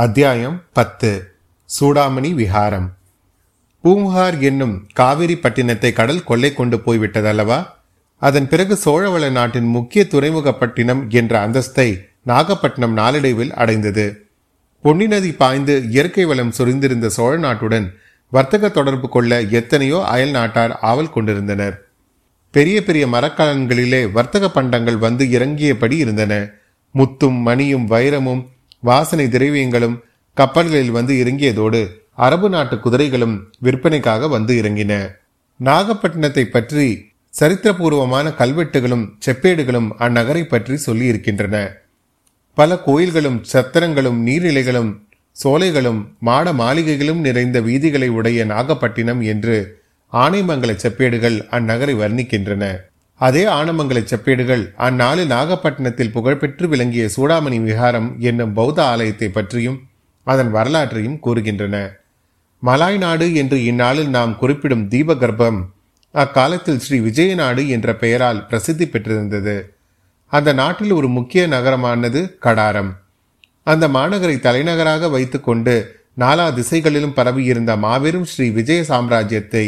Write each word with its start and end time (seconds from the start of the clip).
அத்தியாயம் 0.00 0.62
பத்து. 0.72 1.32
சூடாமணி 1.68 2.34
விஹாரம். 2.34 2.88
பூமுகார் 3.84 4.38
என்னும் 4.40 4.86
காவிரி 4.92 5.34
பட்டினத்தை 5.34 5.92
கடல் 5.92 6.24
கொள்ளை 6.24 6.54
கொண்டு 6.54 6.76
போய்விட்டதல்லவா? 6.76 7.66
அதன் 8.16 8.48
பிறகு 8.48 8.78
சோழவள 8.84 9.30
நாட்டின் 9.30 9.66
முக்கிய 9.66 10.06
துறைமுகப்பட்டினம் 10.10 11.08
என்ற 11.08 11.48
அந்தஸ்தை 11.48 12.00
நாகப்பட்டினம் 12.22 12.92
நாளடைவில் 12.92 13.54
அடைந்தது. 13.54 14.26
பொன்னி 14.82 15.06
நதி 15.06 15.32
பாய்ந்து 15.32 15.84
இயற்கை 15.88 16.24
வளம் 16.24 16.52
சுரிந்திருந்த 16.58 17.06
சோழ 17.06 17.38
நாட்டுடன் 17.38 17.88
வர்த்தக 18.30 18.68
தொடர்பு 18.68 19.08
கொள்ள 19.08 19.40
எத்தனையோ 19.40 20.04
அயல் 20.04 20.30
நாட்டார் 20.30 20.78
ஆவல் 20.78 21.10
கொண்டிருந்தனர். 21.10 21.84
பெரிய 22.50 22.84
பெரிய 22.84 23.06
மரக்கலன்களிலே 23.06 24.12
வர்த்தக 24.12 24.50
பண்டங்கள் 24.50 24.96
வந்து 24.96 25.24
இறங்கியபடி 25.24 25.92
இருந்தன. 25.92 26.50
முத்தும் 26.94 27.40
மணியும் 27.40 27.90
வைரமும் 27.90 28.44
வாசனை 28.82 29.26
திரவியங்களும் 29.26 29.96
கப்பல்களில் 30.34 30.90
வந்து 30.90 31.14
இறங்கியதோடு 31.24 31.80
அரபு 32.14 32.48
நாட்டு 32.48 32.76
குதிரைகளும் 32.76 33.34
விற்பனைக்காக 33.58 34.28
வந்து 34.28 34.62
இறங்கின. 34.62 34.92
நாகப்பட்டினத்தை 35.64 36.44
பற்றி 36.44 36.86
சரித்திரபூர்வமான 37.40 38.26
கல்வெட்டுகளும் 38.38 39.04
செப்பேடுகளும் 39.26 39.88
அந்நகரை 39.98 40.42
பற்றி 40.42 40.76
சொல்லி 40.76 41.04
இருக்கின்றன 41.04 41.56
பல 42.54 42.76
கோயில்களும் 42.76 43.44
சத்திரங்களும் 43.52 44.18
நீர்நிலைகளும் 44.26 44.90
சோலைகளும் 45.44 46.00
மாட 46.18 46.52
மாளிகைகளும் 46.52 47.20
நிறைந்த 47.20 47.60
வீதிகளை 47.60 48.08
உடைய 48.08 48.44
நாகப்பட்டினம் 48.44 49.20
என்று 49.20 49.56
ஆனைமங்கல 50.12 50.72
செப்பேடுகள் 50.82 51.36
அந்நகரை 51.50 51.94
வர்ணிக்கின்றன. 51.96 52.64
அதே 53.20 53.44
ஆனமங்கல 53.44 54.00
செப்பேடுகள். 54.10 54.64
அந்நாளு 54.78 55.22
நாகப்பட்டினத்தில் 55.26 56.12
புகழ்பெற்று 56.12 56.68
விளங்கிய 56.68 57.08
சூடாமணி 57.16 57.62
விகாரம் 57.62 58.20
என்னும் 58.20 58.52
பௌத்த 58.52 58.84
ஆலயத்தை 58.84 59.28
பற்றியும் 59.28 59.78
அதன் 60.24 60.50
வரலாற்றையும் 60.50 61.18
கூறுகின்றன. 61.26 61.76
மலாய் 62.62 62.98
நாடு 62.98 63.34
என்று 63.34 63.64
இந்நாளில் 63.64 64.08
நாம் 64.08 64.38
குறிப்பிடும் 64.38 64.88
தீபகர்ப்பம் 64.88 65.58
அக்காலத்தில் 66.10 66.78
ஸ்ரீ 66.78 66.98
விஜயநாடு 66.98 67.68
என்ற 67.68 67.96
பெயரால் 67.96 68.46
பிரசித்தி 68.46 68.86
பெற்றிருந்தது. 68.88 69.74
அந்த 70.26 70.52
நாட்டில் 70.52 70.92
ஒரு 70.92 71.08
முக்கிய 71.08 71.46
நகரமானது 71.46 72.38
கடாரம். 72.42 72.90
அந்த 73.62 73.88
மாநகரை 73.88 74.40
தலைநகராக 74.40 75.08
வைத்துக்கொண்டு 75.08 75.74
நாலா 76.18 76.54
திசைகளிலும் 76.54 77.12
பரவியிருந்த 77.12 77.76
மாபெரும் 77.76 78.24
ஸ்ரீ 78.24 78.48
விஜய 78.50 78.80
சாம்ராஜ்யத்தை 78.88 79.66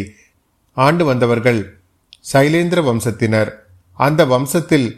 ஆண்டு 0.77 1.05
வந்தவர்கள் 1.05 1.80
சைலேந்திர 2.24 2.80
வம்சத்தினர். 2.88 3.50
அந்த 3.98 4.20
வம்சத்தில் 4.24 4.88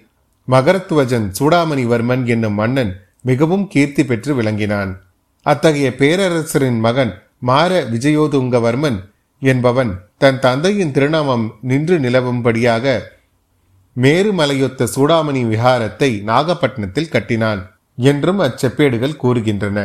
மகரத்வஜன் 0.48 1.26
சூடாமணிவர்மன் 1.38 2.22
என்னும் 2.24 2.56
மன்னன் 2.60 2.92
மிகவும் 3.22 3.64
கீர்த்தி 3.68 4.02
பெற்று 4.04 4.32
விளங்கினான். 4.34 4.92
அத்தகைய 5.46 5.88
பேரரசரின் 6.00 6.80
மகன் 6.86 7.12
மார 7.48 7.72
விஜயோதுங்கவர்மன் 7.92 8.98
என்பவன் 9.42 9.92
தன் 10.22 10.38
தந்தையின் 10.38 10.94
திருநாமம் 10.96 11.46
நின்று 11.70 11.96
நிலவும்படியாக 11.98 12.86
மேருமலையொத்த 13.96 14.86
சூடாமணி 14.94 15.42
விஹாரத்தை 15.52 16.10
நாகப்பட்டினத்தில் 16.30 17.12
கட்டினான் 17.14 17.60
என்றும் 17.98 18.40
அச்செப்பேடுகள் 18.40 19.20
கூறுகின்றன. 19.22 19.78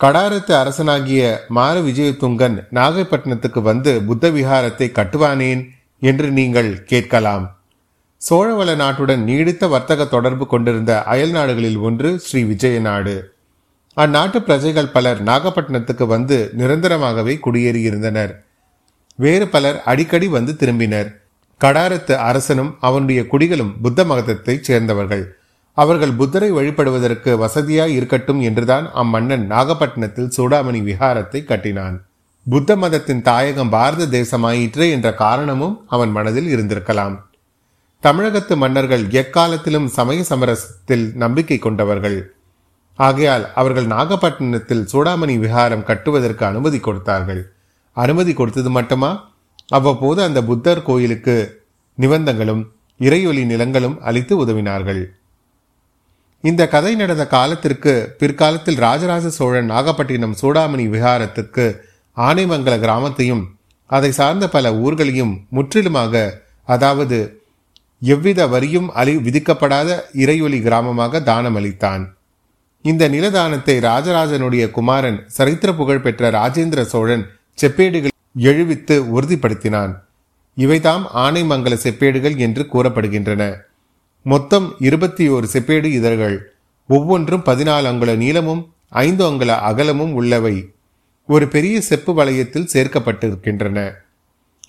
கடாரத்து 0.00 0.52
அரசனாகிய 0.60 1.22
மார 1.56 1.74
விஜயதுங்கன் 1.88 2.56
நாகப்பட்டினத்துக்கு 2.78 3.60
வந்து 3.62 3.92
புத்த 4.02 4.30
விஹாரத்தை 4.30 4.88
கட்டுவானேன்? 4.98 5.62
என்று 6.10 6.28
நீங்கள் 6.38 6.70
கேட்கலாம். 6.84 7.44
சோழவள 8.22 8.70
நாட்டுடன் 8.82 9.22
நீடித்த 9.28 9.66
வர்த்தக 9.74 10.04
தொடர்பு 10.06 10.44
கொண்டிருந்த 10.46 10.92
அயல் 11.12 11.30
நாடுகளில் 11.30 11.78
ஒன்று 11.88 12.10
ஸ்ரீ 12.24 12.42
விஜய 12.50 12.76
நாடு 12.80 13.14
அந்நாட்டு 13.96 14.38
பிரஜைகள் 14.38 14.94
பலர் 14.96 15.18
நாகப்பட்டினத்துக்கு 15.24 16.04
வந்து 16.06 16.36
நிரந்தரமாகவே 16.58 17.34
குடியேறியிருந்தனர். 17.46 18.32
வேறு 19.16 19.46
பலர் 19.54 19.78
அடிக்கடி 19.82 20.28
வந்து 20.36 20.52
திரும்பினர். 20.52 21.08
கடாரத்து 21.60 22.14
அரசனும் 22.28 22.70
அவனுடைய 22.80 23.22
குடிகளும் 23.32 23.72
புத்த 23.82 24.04
மதத்தைச் 24.04 24.66
சேர்ந்தவர்கள். 24.68 25.24
அவர்கள் 25.78 26.14
புத்தரை 26.20 26.48
வழிபடுவதற்கு 26.52 27.32
வசதியாய் 27.44 27.94
இருக்கட்டும் 27.98 28.40
என்றுதான் 28.40 28.86
அம்மன்னன் 28.94 29.44
நாகப்பட்டினத்தில் 29.46 30.32
சூடாமணி 30.36 30.80
விஹாரத்தை 30.88 31.42
கட்டினான். 31.44 31.96
புத்த 32.46 32.76
மதத்தின் 32.76 33.22
தாயகம் 33.22 33.68
பாரத 33.68 34.06
தேசமாயிற்று 34.06 34.90
என்ற 34.90 35.14
காரணமும் 35.14 35.84
அவன் 35.88 36.10
மனதில் 36.10 36.48
இருந்திருக்கலாம். 36.54 37.16
தமிழகத்து 38.00 38.56
மன்னர்கள் 38.56 39.04
எக்காலத்திலும் 39.10 39.86
சமய 39.86 40.22
சமரசத்தில் 40.28 41.12
நம்பிக்கை 41.14 41.58
கொண்டவர்கள். 41.58 42.34
ஆகையால் 42.94 43.52
அவர்கள் 43.54 43.86
நாகப்பட்டினத்தில் 43.86 44.88
சூடாமணி 44.92 45.36
விஹாரம் 45.38 45.82
கட்டுவதற்கு 45.82 46.44
அனுமதி 46.44 46.80
கொடுத்தார்கள். 46.80 47.42
அனுமதி 47.92 48.32
கொடுத்தது 48.32 48.70
மட்டுமா? 48.70 49.34
அவ்வப்போது 49.68 50.22
அந்த 50.22 50.42
புத்தர் 50.42 50.82
கோயிலுக்கு 50.82 51.36
நிபந்தங்களும் 51.98 52.62
இறையொலி 53.00 53.44
நிலங்களும் 53.44 54.00
அளித்து 54.00 54.46
உதவினார்கள். 54.46 55.02
இந்த 56.40 56.68
கதை 56.68 56.94
நடந்த 56.94 57.26
காலத்திற்கு 57.26 58.16
பிற்காலத்தில் 58.18 58.76
ராஜராஜ 58.76 59.28
சோழன் 59.28 59.70
நாகப்பட்டினம் 59.70 60.36
சூடாமணி 60.42 60.86
விஹாரத்துக்கு 60.88 61.66
ஆனைமங்கல 62.16 62.78
கிராமத்தையும் 62.78 63.44
அதை 63.86 64.10
சார்ந்த 64.10 64.48
பல 64.48 64.72
ஊர்களையும் 64.72 65.34
முற்றிலுமாக 65.48 66.40
அதாவது 66.64 67.40
எவ்வித 67.98 68.46
வரியும் 68.46 68.90
அழி 68.90 69.16
விதிக்கப்படாத 69.16 69.98
இறையொலி 70.12 70.58
கிராமமாக 70.62 71.22
தானம் 71.22 71.56
அளித்தான் 71.56 72.14
இந்த 72.82 73.08
நிலதானத்தை 73.08 73.80
ராஜராஜனுடைய 73.80 74.70
குமாரன் 74.70 75.24
சரித்திர 75.26 75.74
புகழ் 75.74 76.00
பெற்ற 76.00 76.30
ராஜேந்திர 76.30 76.82
சோழன் 76.82 77.24
செப்பேடுகள் 77.62 78.10
எழுவித்து 78.36 78.96
உறுதிப்படுத்தினான். 79.16 79.92
இவைதாம் 80.54 81.04
ஆனைமங்கல 81.14 81.74
செப்பேடுகள் 81.82 82.36
என்று 82.36 82.66
கூறப்படுகின்றன. 82.72 83.42
மொத்தம் 84.22 84.74
இருபத்தி 84.78 85.28
ஓரு 85.28 85.46
செப்பேடு 85.52 85.84
இதழ்கள் 85.84 86.52
ஒவ்வொன்றும் 86.86 87.42
பதினாலு 87.46 87.86
அங்குல 87.86 88.14
நீளமும் 88.14 88.72
ஐந்து 88.88 89.24
அங்குல 89.24 89.58
அகலமும் 89.58 90.14
உள்ளவை. 90.14 90.71
ஒரு 91.32 91.46
பெரிய 91.54 91.76
செப்பு 91.88 92.12
வளையத்தில் 92.18 92.70
சேர்க்கப்பட்டிருக்கின்றன. 92.74 93.78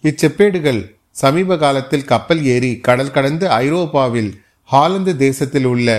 இச்செப்பேடுகள் 0.09 0.81
சமீப 1.21 1.57
காலத்தில் 1.63 2.09
கப்பல் 2.11 2.41
ஏறி 2.53 2.71
கடல் 2.87 3.15
கடந்து 3.15 3.45
ஐரோப்பாவில் 3.63 4.31
ஹாலந்து 4.73 5.13
தேசத்தில் 5.23 5.65
உள்ள 5.65 5.89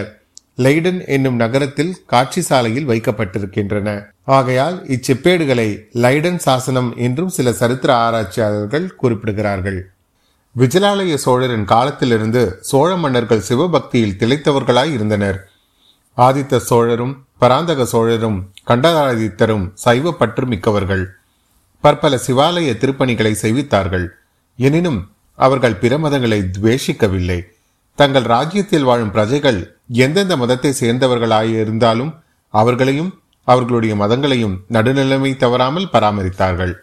லைடன் 0.64 1.00
என்னும் 1.14 1.38
நகரத்தில் 1.42 1.92
காட்சி 2.12 2.40
சாலையில் 2.40 2.88
வைக்கப்பட்டிருக்கின்றன. 2.88 3.88
ஆகையால் 4.36 4.76
இச்செப்பேடுகளை 4.94 5.68
லைடன் 6.04 6.40
சாசனம் 6.46 6.90
என்றும் 7.06 7.32
சில 7.36 7.52
சரித்திர 7.60 7.90
ஆராய்ச்சியாளர்கள் 8.06 8.86
குறிப்பிடுகிறார்கள். 9.02 9.80
விஜயாலய 10.56 11.14
சோழரின் 11.24 11.66
காலத்திலிருந்து 11.72 12.42
சோழ 12.60 12.90
மன்னர்கள் 12.96 13.46
சிவபக்தியில் 13.48 14.18
திளைத்தவர்களாய் 14.20 14.92
இருந்தனர். 14.98 15.38
ஆதித்த 16.16 16.56
சோழரும் 16.56 17.26
பராந்தக 17.38 17.84
சோழரும் 17.84 18.50
கண்டராதித்தரும் 18.66 19.70
சைவ 19.74 20.12
பற்று 20.12 20.46
மிக்கவர்கள் 20.46 21.14
பற்பல 21.80 22.20
சிவாலய 22.26 22.68
திருப்பணிகளை 22.82 23.32
செய்வித்தார்கள். 23.42 24.06
எனினும் 24.56 25.10
அவர்கள் 25.34 25.76
பிற 25.76 25.98
மதங்களை 25.98 26.38
துவேஷிக்கவில்லை. 26.56 27.42
தங்கள் 27.94 28.22
ராஜ்யத்தில் 28.22 28.82
வாழும் 28.82 29.10
பிரஜைகள் 29.10 29.76
எந்தெந்த 29.88 30.36
மதத்தை 30.36 30.74
சேர்ந்தவர்களாயிருந்தாலும் 30.80 32.14
அவர்களையும் 32.50 33.20
அவர்களுடைய 33.44 33.94
மதங்களையும் 33.94 34.56
நடுநிலைமை 34.72 35.36
தவறாமல் 35.36 35.90
பராமரித்தார்கள். 35.92 36.74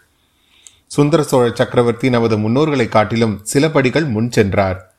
சுந்தர 0.88 1.24
சோழ 1.24 1.52
சக்கரவர்த்தி 1.54 2.10
நமது 2.10 2.38
முன்னோர்களை 2.38 2.90
காட்டிலும் 2.90 3.40
சில 3.44 3.70
படிகள் 3.70 4.06
முன் 4.06 4.32
சென்றார். 4.32 4.94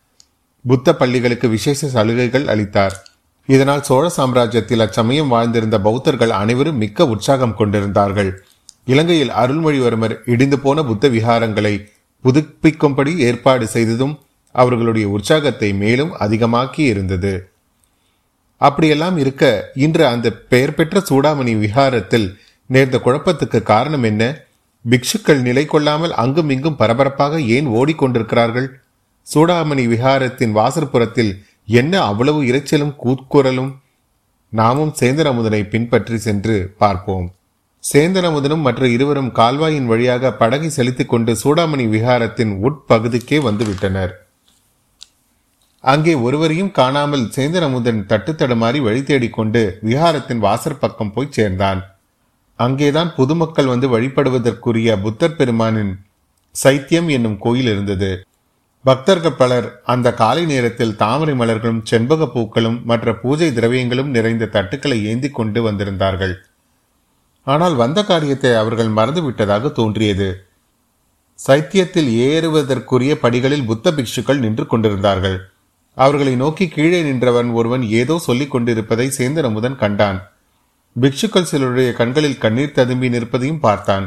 புத்த 0.64 0.97
பள்ளிகளுக்கு 0.97 1.49
விசேஷ 1.49 1.87
சலுகைகள் 1.87 2.47
அளித்தார். 2.47 2.97
இதனால் 3.49 3.83
சோழ 3.83 4.05
சாம்ராஜ்யத்தில் 4.17 4.81
அச்சமயம் 4.81 5.33
வாழ்ந்திருந்த 5.33 5.79
பௌத்தர்கள் 5.81 6.33
அனைவரும் 6.41 6.77
மிக்க 6.77 7.07
உற்சாகம் 7.07 7.55
கொண்டிருந்தார்கள். 7.55 8.31
இலங்கையில் 8.85 9.33
அருள்மொழிவர்மர் 9.43 10.15
இடிந்து 10.27 10.59
போன 10.59 10.85
புத்த 10.85 11.09
விகாரங்களை 11.09 11.75
புதுப்பிக்கும்படி 12.25 13.17
ஏற்பாடு 13.17 13.67
செய்ததும் 13.67 14.15
அவர்களுடைய 14.55 15.09
உற்சாகத்தை 15.09 15.73
மேலும் 15.75 16.12
அதிகமாக்கி 16.19 16.83
இருந்தது. 16.85 17.50
அப்படியெல்லாம் 18.56 19.17
இருக்க 19.19 19.73
இன்று 19.75 20.06
அந்த 20.06 20.31
பெயர் 20.33 20.75
பெற்ற 20.75 21.03
சூடாமணி 21.09 21.53
விஹாரத்தில் 21.65 22.27
நேர்ந்த 22.67 22.97
குழப்பத்துக்கு 22.99 23.62
காரணம் 23.62 24.03
என்ன? 24.03 24.23
பிக்ஷுக்கள் 24.85 25.41
நிலை 25.41 25.65
கொள்ளாமல் 25.65 26.12
அங்கும் 26.12 26.50
இங்கும் 26.50 26.77
பரபரப்பாக 26.77 27.41
ஏன் 27.41 27.67
ஓடிக்கொண்டிருக்கிறார்கள்? 27.67 28.69
சூடாமணி 29.35 29.85
விஹாரத்தின் 29.87 30.55
வாசற்புறத்தில் 30.59 31.33
என்ன 31.69 32.03
அவ்வளவு 32.03 32.43
இரைச்சலும் 32.43 32.94
கூக்குரலும் 33.05 33.73
நாமும் 34.49 34.94
சேந்தரமுதனை 35.00 35.69
பின்பற்றி 35.69 36.19
சென்று 36.19 36.75
பார்ப்போம். 36.79 37.35
சேந்தரமுதனும் 37.93 38.61
மற்ற 38.61 38.88
இருவரும் 38.88 39.31
கால்வாயின் 39.32 39.87
வழியாக 39.87 40.32
படகை 40.32 40.69
செலுத்திக் 40.69 41.09
கொண்டு 41.09 41.32
சூடாமணி 41.32 41.85
விஹாரத்தின் 41.88 42.53
உட்பகுதிக்கே 42.62 43.38
வந்துவிட்டனர். 43.47 44.12
அங்கே 45.81 46.14
ஒருவரையும் 46.14 46.70
காணாமல் 46.70 47.25
சேந்தரமுதன் 47.37 48.03
தட்டுத்தடுமாறி 48.09 48.81
வழி 48.82 49.03
தேடிக்கொண்டு 49.03 49.79
விஹாரத்தின் 49.85 50.38
வாசற் 50.38 50.79
பக்கம் 50.79 51.12
போய் 51.12 51.31
சேர்ந்தான். 51.31 51.81
அங்கேதான் 52.56 53.14
பொதுமக்கள் 53.14 53.67
வந்து 53.67 53.88
வழிபடுவதற்குரிய 53.88 55.00
புத்தர் 55.00 55.37
பெருமானின் 55.37 55.93
சைத்தியம் 56.64 57.09
என்னும் 57.09 57.38
கோயில் 57.38 57.67
இருந்தது. 57.67 58.25
பக்தர்கள் 58.84 59.37
பலர் 59.40 59.67
அந்த 59.84 60.08
காலை 60.12 60.44
நேரத்தில் 60.44 60.96
தாமரை 60.96 61.34
மலர்களும் 61.34 61.82
செண்பக 61.90 62.26
பூக்களும் 62.26 62.79
மற்ற 62.84 63.14
பூஜை 63.14 63.49
திரவியங்களும் 63.49 64.11
நிறைந்த 64.17 64.49
தட்டுக்களை 64.52 64.96
ஏந்தி 65.02 65.29
கொண்டு 65.31 65.61
வந்திருந்தார்கள். 65.62 66.34
ஆனால் 67.46 67.75
வந்த 67.75 68.00
காரியத்தை 68.05 68.52
அவர்கள் 68.55 68.90
மறந்துவிட்டதாக 68.96 69.73
தோன்றியது. 69.73 70.29
சைத்தியத்தில் 71.46 72.11
ஏறுவதற்குரிய 72.26 73.12
படிகளில் 73.14 73.64
புத்த 73.64 73.93
பிக்ஷுக்கள் 73.93 74.38
நின்று 74.38 74.67
கொண்டிருந்தார்கள். 74.67 75.38
அவர்களை 75.96 76.35
நோக்கி 76.37 76.67
கீழே 76.69 77.00
நின்றவன் 77.02 77.49
ஒருவன் 77.50 77.82
ஏதோ 78.00 78.19
சொல்லிக் 78.19 78.50
கொண்டிருப்பதை 78.50 79.06
சேந்தன் 79.19 79.49
அமுதன் 79.49 79.81
கண்டான். 79.85 80.20
பிக்ஷுக்கள் 80.96 81.50
சிலருடைய 81.50 81.90
கண்களில் 81.93 82.38
கண்ணீர் 82.38 82.76
ததும்பி 82.76 83.08
நிற்பதையும் 83.08 83.64
பார்த்தான். 83.67 84.06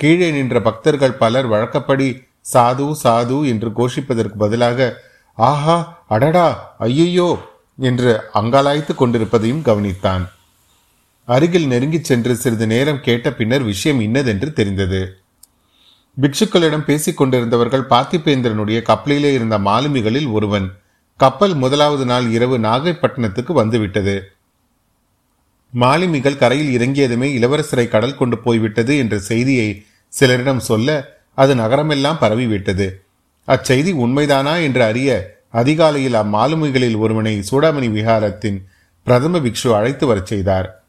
கீழே 0.00 0.28
நின்ற 0.30 0.56
பக்தர்கள் 0.60 1.20
பலர் 1.22 1.46
வழக்கப்படி 1.46 2.08
சாது 2.46 2.86
சாது 3.02 3.38
என்று 3.48 3.68
கோஷிப்பதற்கு 3.70 4.36
பதிலாக 4.38 4.88
ஆஹா 5.38 5.76
அடடா 6.08 6.76
ஐயையோ 6.78 7.30
என்று 7.78 8.10
அங்காலாய்த்து 8.34 8.94
கொண்டிருப்பதையும் 8.94 9.64
கவனித்தான். 9.64 10.24
அருகில் 11.28 11.66
நெருங்கிச் 11.66 12.08
சென்று 12.10 12.34
சிறிது 12.36 12.66
நேரம் 12.66 13.00
கேட்ட 13.00 13.32
பின்னர் 13.32 13.62
விஷயம் 13.62 14.00
இன்னதென்று 14.00 14.52
தெரிந்தது. 14.52 15.00
பிக்ஷுக்களிடம் 16.16 16.84
பேசிக் 16.84 17.16
கொண்டிருந்தவர்கள் 17.16 17.90
பார்த்திபேந்திரனுடைய 17.90 18.78
கப்பலிலே 18.82 19.30
இருந்த 19.32 19.58
மாலுமிகளில் 19.58 20.30
ஒருவன் 20.32 20.66
கப்பல் 21.20 21.54
முதலாவது 21.54 22.04
நாள் 22.04 22.26
இரவு 22.30 22.58
நாகைப்பட்டினத்துக்கு 22.58 23.52
வந்துவிட்டது. 23.52 24.16
மாலுமிகள் 25.72 26.36
கரையில் 26.36 26.72
இறங்கியதுமே 26.76 27.28
இளவரசரை 27.38 27.88
கடல் 27.88 28.16
கொண்டு 28.16 28.38
போய்விட்டது 28.38 28.96
என்ற 28.96 29.18
செய்தியை 29.18 29.68
சிலரிடம் 30.12 30.62
சொல்ல 30.70 31.18
அது 31.34 31.54
நகரமெல்லாம் 31.54 32.20
பரவிவிட்டது. 32.20 32.88
அச்செய்தி 33.46 33.92
உண்மைதானா 33.92 34.62
என்று 34.62 34.82
அறிய 34.84 35.38
அதிகாலையில் 35.50 36.14
அம்மாலுமிகளில் 36.14 36.96
ஒருவனை 36.96 37.44
சூடாமணி 37.50 37.88
விஹாரத்தின் 37.96 38.58
பிரதம 39.02 39.38
பிக்ஷு 39.38 39.74
அழைத்து 39.74 40.06
வரச் 40.06 40.26
செய்தார். 40.26 40.84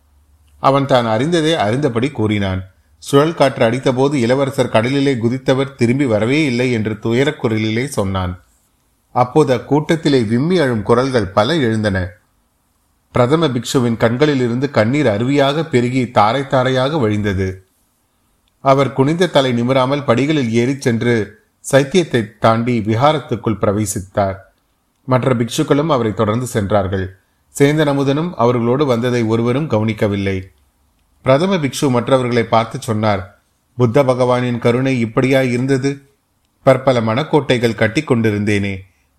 அவன் 0.59 0.85
தான் 0.85 1.05
அறிந்ததே 1.05 1.53
அறிந்தபடி 1.53 2.11
கூறினான். 2.11 2.61
சுழல் 2.97 3.33
காற்று 3.33 3.65
அடித்தபோது 3.65 4.13
இளவரசர் 4.13 4.69
கடலிலே 4.69 5.13
குதித்தவர் 5.13 5.75
திரும்பி 5.75 6.05
வரவே 6.05 6.45
இல்லை 6.45 6.71
என்று 6.71 6.93
துயரக்குரலிலே 6.93 7.85
சொன்னான். 7.85 8.43
அப்போது 9.11 9.55
அக்கூட்டத்திலே 9.55 10.27
விம்மி 10.27 10.59
அழும் 10.59 10.83
குரல்கள் 10.83 11.27
பல 11.27 11.55
எழுந்தன. 11.55 12.07
பிரதம 13.11 13.47
பிக்ஷுவின் 13.47 13.97
கண்களிலிருந்து 13.97 14.69
கண்ணீர் 14.69 15.05
அருவியாக 15.05 15.63
பெருகி 15.69 16.11
தாரை 16.11 16.47
தாரையாக 16.47 16.97
வழிந்தது. 16.97 17.65
அவர் 18.63 18.93
குனிந்த 18.93 19.27
தலை 19.27 19.51
நிமிராமல் 19.51 20.03
படிகளில் 20.03 20.51
ஏறிச் 20.51 20.81
சென்று 20.81 21.39
சைத்தியத்தை 21.71 22.21
தாண்டி 22.39 22.79
விஹாரத்துக்குள் 22.79 23.61
பிரவேசித்தார். 23.61 24.35
மற்ற 25.03 25.33
பிக்ஷுக்களும் 25.33 25.87
அவரை 25.87 26.13
தொடர்ந்து 26.13 26.45
சென்றார்கள். 26.45 27.05
சேந்தன் 27.59 27.91
அமுதனும் 27.93 28.31
அவர்களோடு 28.33 28.85
வந்ததை 28.85 29.23
ஒருவரும் 29.23 29.67
கவனிக்கவில்லை. 29.67 30.37
பிரதம 31.21 31.55
பிக்ஷு 31.55 31.89
மற்றவர்களை 31.89 32.43
பார்த்து 32.43 32.81
சொன்னார் 32.81 33.41
புத்த 33.77 34.03
பகவானின் 34.03 34.59
கருணை 34.59 34.99
இப்படியா 34.99 35.41
இருந்தது? 35.41 36.01
பற்பல 36.63 37.01
மணக்கோட்டைகள் 37.01 37.75
கட்டி 37.75 38.01
கொண்டிருந்தேனே. 38.01 38.73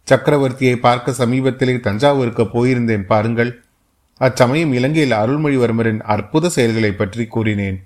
சக்கரவர்த்தியை 0.09 0.77
பார்க்க 0.77 1.15
சமீபத்திலே 1.19 1.81
தஞ்சாவூருக்கு 1.81 2.43
போயிருந்தேன் 2.43 3.07
பாருங்கள். 3.07 3.63
அச்சமயம் 4.19 4.73
இலங்கையில் 4.73 5.19
அருள்மொழிவர்மரின் 5.19 6.01
அற்புத 6.01 6.49
செயல்களை 6.49 6.93
பற்றி 6.93 7.27
கூறினேன். 7.27 7.79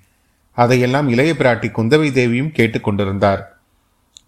அதையெல்லாம் 0.57 1.09
இளைய 1.09 1.33
பிராட்டி 1.39 1.69
குந்தவை 1.79 2.09
தேவியும் 2.13 2.53
கேட்டுக்கொண்டிருந்தார். 2.57 3.43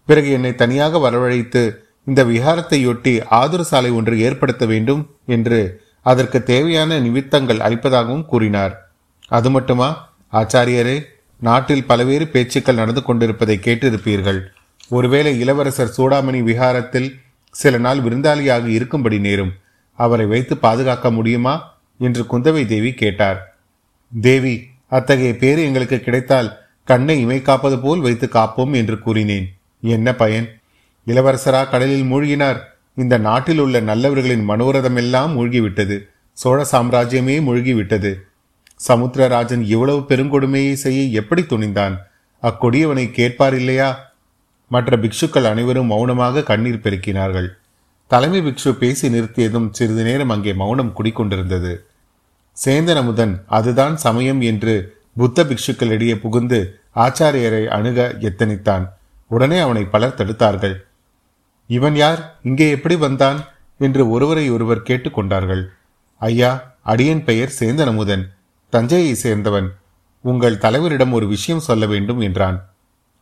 பிறகு 0.05 0.29
என்னை 0.31 0.51
தனியாக 0.55 1.01
வரவழைத்து 1.05 1.61
இந்த 2.05 2.23
விஹாரத்தையொட்டி 2.23 3.13
ஆதுர 3.39 3.63
சாலை 3.63 3.91
ஒன்று 3.91 4.15
ஏற்படுத்த 4.19 4.65
வேண்டும் 4.65 5.01
என்று 5.25 5.59
அதற்கு 6.01 6.43
தேவையான 6.43 6.99
நிமித்தங்கள் 6.99 7.63
அளிப்பதாகவும் 7.67 8.25
கூறினார். 8.25 8.73
அது 9.27 9.49
மட்டுமா? 9.49 9.89
ஆச்சாரியரே 10.33 10.97
நாட்டில் 11.39 11.87
பல்வேறு 11.89 12.27
பேச்சுக்கள் 12.27 12.79
நடந்து 12.81 13.01
கொண்டிருப்பதை 13.03 13.55
கேட்டிருப்பீர்கள். 13.61 14.39
ஒருவேளை 14.89 15.39
இளவரசர் 15.39 15.95
சூடாமணி 15.97 16.41
விஹாரத்தில் 16.49 17.09
சில 17.55 17.77
நாள் 17.77 17.99
விருந்தாளியாக 17.99 18.65
இருக்கும்படி 18.77 19.19
நேரும் 19.19 19.53
அவரை 19.99 20.25
வைத்து 20.25 20.57
பாதுகாக்க 20.57 21.11
முடியுமா? 21.11 21.55
என்று 21.99 22.23
குந்தவை 22.31 22.65
தேவி 22.65 22.91
கேட்டார். 22.93 23.39
தேவி 24.21 24.55
அத்தகைய 24.89 25.35
பேரு 25.35 25.63
எங்களுக்கு 25.63 25.99
கிடைத்தால் 25.99 26.49
கண்ணை 26.83 27.19
இமை 27.19 27.41
காப்பது 27.41 27.79
போல் 27.79 27.99
வைத்து 27.99 28.29
காப்போம் 28.33 28.73
என்று 28.73 28.99
கூறினேன். 28.99 29.47
என்ன 29.81 30.15
பயன்? 30.15 30.47
இளவரசரா 31.07 31.69
கடலில் 31.69 32.11
மூழ்கினார். 32.11 32.59
இந்த 32.95 33.17
நாட்டில் 33.17 33.59
உள்ள 33.59 33.81
நல்லவர்களின் 33.81 34.43
மனோரதம் 34.47 34.95
எல்லாம் 34.95 35.31
மூழ்கிவிட்டது. 35.37 35.97
சோழ 36.33 36.65
சாம்ராஜ்யமே 36.71 37.35
மூழ்கிவிட்டது. 37.41 38.13
சமுத்திரராஜன் 38.87 39.63
இவ்வளவு 39.65 39.99
பெருங்கொடுமையை 39.99 40.73
செய்ய 40.73 41.19
எப்படி 41.21 41.41
துணிந்தான்? 41.41 41.95
அக்கொடியவனை 42.43 43.11
கேட்பார் 43.11 43.55
இல்லையா? 43.55 44.13
மற்ற 44.67 44.97
பிக்ஷுக்கள் 44.97 45.43
அனைவரும் 45.43 45.85
மௌனமாக 45.85 46.43
கண்ணீர் 46.43 46.83
பெருக்கினார்கள். 46.83 47.47
தலைமை 48.07 48.41
பிக்ஷு 48.41 48.71
பேசி 48.71 49.07
நிறுத்தியதும் 49.07 49.69
சிறிது 49.71 50.03
நேரம் 50.03 50.29
அங்கே 50.29 50.53
மௌனம் 50.53 50.93
குடிக்கொண்டிருந்தது. 50.97 51.73
சேந்தன் 52.65 52.95
அமுதன் 52.95 53.43
அதுதான் 53.47 53.97
சமயம் 53.97 54.41
என்று 54.41 54.97
புத்த 55.15 55.43
பிக்ஷுக்களிடையே 55.43 56.15
புகுந்து 56.15 56.79
ஆச்சாரியரை 56.95 57.65
அணுக 57.65 58.15
எத்தனித்தான். 58.19 58.85
உடனே 59.27 59.59
அவனை 59.59 59.83
பலர் 59.83 60.17
தடுத்தார்கள். 60.17 60.75
இவன் 61.67 61.95
யார்? 61.95 62.39
இங்கே 62.43 62.69
எப்படி 62.69 62.95
வந்தான்? 62.95 63.39
என்று 63.77 64.09
ஒருவரை 64.09 64.49
ஒருவர் 64.49 64.81
கேட்டுக்கொண்டார்கள் 64.81 65.63
ஐயா 66.17 66.75
அடியன் 66.83 67.23
பெயர் 67.23 67.53
சேந்தன் 67.59 67.85
அமுதன் 67.85 68.31
தஞ்சையை 68.69 69.15
சேர்ந்தவன். 69.23 69.67
உங்கள் 70.21 70.57
தலைவரிடம் 70.57 71.11
ஒரு 71.11 71.27
விஷயம் 71.27 71.59
சொல்ல 71.59 71.85
வேண்டும் 71.85 72.19
என்றான். 72.19 72.57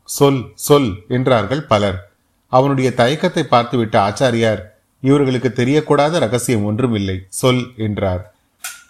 சொல் 0.03 0.41
சொல் 0.53 0.93
என்றார்கள் 1.07 1.63
பலர். 1.63 2.11
அவனுடைய 2.47 2.91
தயக்கத்தை 2.91 3.43
பார்த்துவிட்ட 3.51 3.95
ஆச்சாரியார் 4.07 4.61
இவர்களுக்கு 4.99 5.49
தெரியக்கூடாத 5.55 6.19
ரகசியம் 6.19 6.63
ஒன்றுமில்லை. 6.63 7.25
சொல் 7.29 7.63
என்றார். 7.77 8.35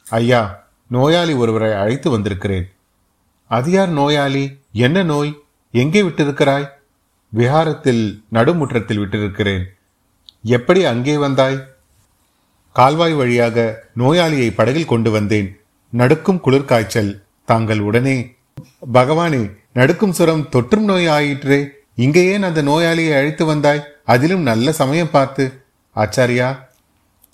ஐயா 0.09 0.65
நோயாளி 0.87 1.33
ஒருவரை 1.33 1.73
அழைத்து 1.73 2.09
வந்திருக்கிறேன். 2.09 2.71
அது 3.47 3.71
யார் 3.71 3.89
நோயாளி? 3.89 4.59
என்ன 4.71 5.03
நோய்? 5.03 5.39
எங்கே 5.71 6.01
விட்டிருக்கிறாய்? 6.01 6.69
விஹாரத்தில் 7.37 8.23
நடுமுற்றத்தில் 8.33 8.99
விட்டிருக்கிறேன். 8.99 9.63
எப்படி 10.43 10.85
அங்கே 10.85 11.17
வந்தாய்? 11.17 11.67
கால்வாய் 12.71 13.13
வழியாக 13.13 13.83
நோயாளியை 13.97 14.53
படகில் 14.55 14.85
கொண்டு 14.85 15.11
வந்தேன். 15.11 15.59
நடுக்கும் 15.89 16.41
குளிர்காய்ச்சல். 16.45 17.21
தாங்கள் 17.45 17.79
உடனே 17.79 18.35
பகவானே 18.93 19.57
நடுக்கும் 19.73 20.13
சுரம் 20.13 20.47
தொற்றும் 20.51 20.79
நோய் 20.79 21.07
ஆயிற்றே. 21.07 21.67
இங்கே 21.95 22.25
ஏன் 22.25 22.43
அந்த 22.43 22.63
நோயாளியை 22.63 23.17
அழைத்து 23.17 23.45
வந்தாய். 23.45 23.85
அதிலும் 24.05 24.41
நல்ல 24.41 24.71
சமயம் 24.71 25.11
பார்த்து. 25.11 25.61
ஆச்சாரியா 25.95 26.66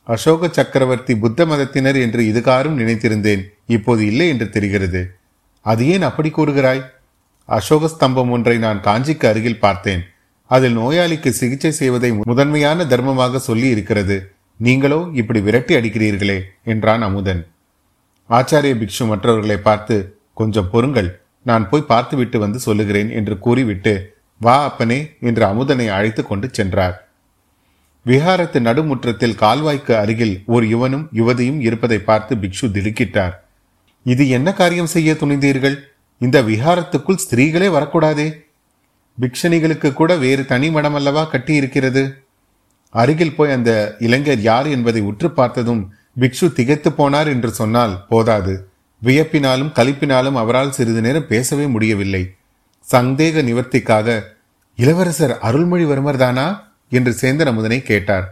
அசோக 0.07 0.47
சக்கரவர்த்தி 0.47 1.15
புத்த 1.15 1.45
மதத்தினர் 1.45 1.95
என்று 1.95 2.21
இதுகாரும் 2.21 2.79
நினைத்திருந்தேன். 2.81 3.43
இப்போது 3.65 4.05
இல்லை 4.05 4.27
என்று 4.27 4.49
தெரிகிறது. 4.49 5.17
அது 5.61 5.87
ஏன் 5.87 6.01
அப்படி 6.01 6.29
கூறுகிறாய்? 6.29 6.81
அசோக 7.45 7.87
ஸ்தம்பம் 7.87 8.29
ஒன்றை 8.29 8.57
நான் 8.57 8.81
காஞ்சிக்கு 8.81 9.25
அருகில் 9.25 9.59
பார்த்தேன். 9.59 10.03
அதில் 10.47 10.77
நோயாளிக்கு 10.77 11.29
சிகிச்சை 11.29 11.71
செய்வதை 11.71 12.11
முதன்மையான 12.11 12.83
தர்மமாக 12.83 13.35
சொல்லி 13.37 13.67
இருக்கிறது. 13.67 14.31
நீங்களோ 14.57 15.07
இப்படி 15.13 15.39
விரட்டி 15.39 15.75
அடிக்கிறீர்களே 15.75 16.39
என்றான் 16.63 17.01
அமுதன். 17.01 17.47
ஆச்சாரிய 18.29 18.73
பிக்ஷு 18.81 19.07
மற்றவர்களை 19.07 19.57
பார்த்து 19.57 20.17
கொஞ்சம் 20.33 20.69
பொறுங்கள் 20.69 21.21
நான் 21.41 21.69
போய் 21.69 21.81
பார்த்துவிட்டு 21.81 22.39
வந்து 22.39 22.59
சொல்லுகிறேன் 22.59 23.09
என்று 23.09 23.39
கூறிவிட்டு 23.39 24.15
வா 24.37 24.63
அப்பனே 24.63 25.15
என்று 25.19 25.45
அமுதனை 25.45 25.87
அழைத்து 25.87 26.25
கொண்டு 26.25 26.49
சென்றார். 26.51 27.02
விஹாரத்து 28.05 28.59
நடுமுற்றத்தில் 28.59 29.37
கால்வாய்க்கு 29.41 29.91
அருகில் 29.91 30.43
ஒரு 30.45 30.65
யுவனும் 30.65 31.05
யுவதியும் 31.19 31.59
இருப்பதை 31.59 31.99
பார்த்து 31.99 32.35
பிக்ஷு 32.35 32.67
திடுக்கிட்டார். 32.75 33.35
இது 34.03 34.29
என்ன 34.29 34.53
காரியம் 34.53 34.91
செய்ய 34.95 35.13
துணிந்தீர்கள்? 35.13 35.77
இந்த 36.17 36.41
விஹாரத்துக்குள் 36.41 37.21
ஸ்திரீகளே 37.25 37.67
வரக்கூடாதே. 37.67 38.27
பிக்ஷணிகளுக்கு 39.17 39.93
கூட 39.93 40.15
வேறு 40.15 40.45
தனி 40.45 40.69
மடம் 40.69 40.93
அல்லவா 40.93 41.23
கட்டி 41.23 41.53
இருக்கிறது 41.53 42.03
அருகில் 42.89 43.35
போய் 43.35 43.51
அந்த 43.51 43.95
இளைஞர் 43.99 44.41
யார் 44.41 44.67
என்பதை 44.67 45.01
உற்று 45.01 45.31
பார்த்ததும் 45.31 45.81
பிக்ஷு 46.19 46.47
திகைத்து 46.53 46.89
போனார் 46.89 47.27
என்று 47.27 47.51
சொன்னால் 47.51 48.05
போதாது. 48.09 48.67
வியப்பினாலும் 49.01 49.71
கலிப்பினாலும் 49.79 50.37
அவரால் 50.43 50.71
சிறிது 50.71 51.01
நேரம் 51.01 51.27
பேசவே 51.27 51.65
முடியவில்லை. 51.67 52.23
சந்தேக 52.91 53.43
நிவர்த்திக்காக 53.49 54.21
இளவரசர் 54.75 55.37
அருள்மொழிவர்மர் 55.41 56.21
தானா? 56.25 56.72
என்று 56.93 57.11
சேந்தன் 57.21 57.51
அமுதனை 57.51 57.79
கேட்டார். 57.81 58.25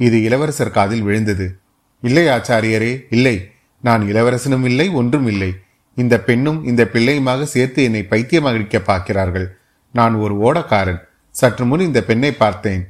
இது 0.00 0.16
இளவரசர் 0.22 0.76
காதில் 0.76 1.02
விழுந்தது. 1.02 1.46
இல்லை 2.02 2.24
ஆச்சாரியரே 2.26 2.92
இல்லை. 3.16 3.36
நான் 3.84 4.02
இளவரசனும் 4.02 4.64
இல்லை 4.64 4.86
ஒன்றும் 5.00 5.26
இல்லை. 5.26 5.50
இந்த 5.96 6.14
பெண்ணும் 6.20 6.58
இந்த 6.64 6.82
பிள்ளையுமாக 6.92 7.46
சேர்த்து 7.54 7.80
என்னை 7.82 8.02
பைத்தியமாகிக்க 8.10 8.78
பார்க்கிறார்கள். 8.84 9.46
நான் 9.94 10.14
ஒரு 10.14 10.34
ஓடக்காரன். 10.46 11.00
சற்று 11.34 11.64
முன் 11.64 11.86
இந்த 11.88 12.00
பெண்ணை 12.02 12.30
பார்த்தேன். 12.32 12.82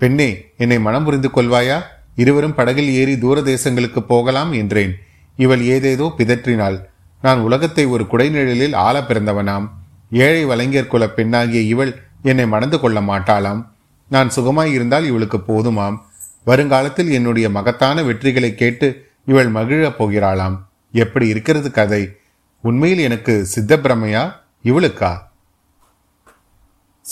பெண்ணே 0.00 0.28
என்னை 0.56 0.78
மனம் 0.78 1.04
புரிந்து 1.04 1.28
கொள்வாயா? 1.28 1.78
இருவரும் 2.14 2.54
படகில் 2.54 2.90
ஏறி 3.00 3.14
தூர 3.18 3.40
தேசங்களுக்கு 3.40 4.00
போகலாம் 4.12 4.52
என்றேன். 4.52 4.92
இவள் 5.38 5.62
ஏதேதோ 5.74 6.06
பிதற்றினாள். 6.18 6.78
நான் 7.22 7.40
உலகத்தை 7.40 7.84
ஒரு 7.86 8.04
குடைநிழலில் 8.12 8.76
ஆள 8.76 8.96
பிறந்தவனாம். 9.00 9.66
ஏழை 10.10 10.42
வலைஞர் 10.46 10.92
குல 10.92 11.04
பெண்ணாகிய 11.16 11.60
இவள் 11.72 11.92
என்னை 12.22 12.46
மணந்து 12.46 12.78
கொள்ள 12.80 12.98
மாட்டாளாம். 13.00 13.60
நான் 14.08 14.30
சுகமாய் 14.36 14.72
இருந்தால் 14.72 15.06
இவளுக்கு 15.06 15.36
போதுமாம். 15.36 15.98
வருங்காலத்தில் 16.44 17.10
என்னுடைய 17.10 17.50
மகத்தான 17.50 18.02
வெற்றிகளை 18.02 18.54
கேட்டு 18.54 19.10
இவள் 19.26 19.48
மகிழப் 19.48 20.02
போகிறாளாம். 20.02 20.58
எப்படி 20.92 21.28
இருக்கிறது 21.28 21.70
கதை? 21.70 22.16
உண்மையில் 22.62 22.98
எனக்கு 22.98 23.46
சித்தப்பிரமையா? 23.54 24.32
இவளுக்கா? 24.64 25.18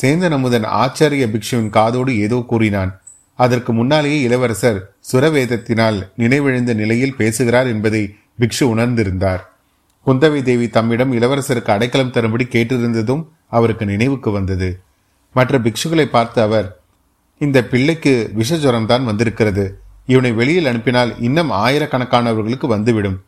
சேந்தன் 0.03 0.31
அமுதன் 0.31 0.65
ஆச்சாரிய 0.65 1.27
பிக்ஷுவின் 1.27 1.69
காதோடு 1.69 2.19
ஏதோ 2.19 2.45
கூறினான். 2.49 3.01
அதற்கு 3.35 3.73
முன்னாலேயே 3.73 4.21
இளவரசர் 4.21 4.93
சுரவேதத்தினால் 5.13 6.11
நினைவிழந்த 6.19 6.75
நிலையில் 6.75 7.17
பேசுகிறார் 7.17 7.67
என்பதை 7.67 8.15
பிக்ஷு 8.41 8.61
உணர்ந்திருந்தார். 8.61 9.41
குந்தவை 10.07 10.43
தேவி 10.43 10.69
தம்மிடம் 10.69 11.13
இளவரசருக்கு 11.13 11.71
அடைக்கலம் 11.71 12.11
தரும்படி 12.11 12.45
கேட்டிருந்ததும் 12.45 13.29
அவருக்கு 13.51 13.87
நினைவுக்கு 13.87 14.31
வந்தது. 14.31 14.81
மற்ற 15.33 15.59
பிக்ஷுகளை 15.59 16.05
பார்த்து 16.05 16.43
அவர் 16.43 16.81
இந்த 17.41 17.59
பிள்ளைக்கு 17.65 18.13
விஷஜுரம் 18.39 18.87
தான் 18.87 19.05
வந்திருக்கிறது. 19.05 19.65
இவனை 20.07 20.31
வெளியில் 20.33 20.67
அனுப்பினால் 20.67 21.13
இன்னும் 21.21 21.51
ஆயிரக்கணக்கானவர்களுக்கு 21.51 22.67
வந்துவிடும். 22.67 23.19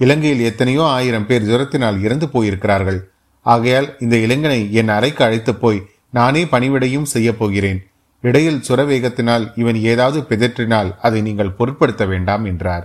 இலங்கையில் 0.00 0.46
எத்தனையோ 0.50 0.82
ஆயிரம் 0.96 1.26
பேர் 1.26 1.46
ஜுரத்தினால் 1.50 2.00
இறந்து 2.00 2.26
போயிருக்கிறார்கள். 2.28 3.00
ஆகையால் 3.42 3.88
இந்த 4.00 4.16
இளைஞனை 4.16 4.60
என் 4.72 4.88
அறைக்கு 4.88 5.24
அழைத்து 5.24 5.54
போய் 5.54 5.80
நானே 6.10 6.42
பணிவிடையும் 6.44 7.10
செய்ய 7.14 7.28
போகிறேன். 7.34 7.80
இடையில் 8.20 8.62
சுரவேகத்தினால் 8.68 9.44
இவன் 9.54 9.78
ஏதாவது 9.90 10.20
பிதற்றினால் 10.20 10.90
அதை 11.00 11.20
நீங்கள் 11.22 11.56
பொருட்படுத்த 11.58 12.04
வேண்டாம் 12.04 12.44
என்றார். 12.44 12.84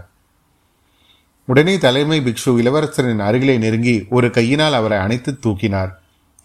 உடனே 1.47 1.77
தலைமை 1.77 2.19
பிக்ஷு 2.19 2.51
இளவரசரின் 2.61 3.19
அருகிலே 3.19 3.57
நெருங்கி 3.57 3.95
ஒரு 4.09 4.27
கையினால் 4.31 4.73
அவரை 4.73 4.97
அணைத்து 4.97 5.31
தூக்கினார். 5.43 5.91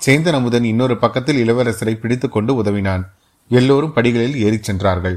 சேந்தன் 0.00 0.36
அமுதன் 0.38 0.64
இன்னொரு 0.64 0.96
பக்கத்தில் 0.96 1.40
இளவரசரை 1.44 1.94
பிடித்துக்கொண்டு 1.94 2.54
உதவினான். 2.54 3.04
எல்லோரும் 3.50 3.92
படிகளில் 3.92 4.36
ஏறிச் 4.36 4.62
சென்றார்கள். 4.62 5.16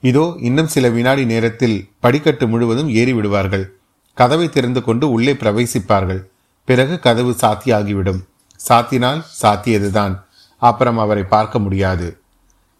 இதோ 0.00 0.36
இன்னும் 0.40 0.66
சில 0.66 0.88
வினாடி 0.88 1.24
நேரத்தில் 1.24 1.88
படிக்கட்டு 2.00 2.48
முழுவதும் 2.48 2.88
ஏறிவிடுவார்கள். 2.88 3.64
கதவை 4.14 4.48
திறந்து 4.48 4.82
கொண்டு 4.82 5.10
உள்ளே 5.10 5.32
பிரவேசிப்பார்கள். 5.32 6.22
பிறகு 6.64 6.98
கதவு 6.98 7.32
சாத்தியாகிவிடும். 7.40 8.20
சாத்தினால் 8.68 9.22
சாத்தியதுதான். 9.42 10.14
அப்புறம் 10.58 10.98
அவரை 10.98 11.24
பார்க்க 11.24 11.58
முடியாது. 11.58 12.18